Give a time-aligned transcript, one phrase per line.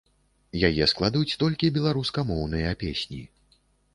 [0.67, 3.21] Яе складуць толькі беларускамоўныя песні.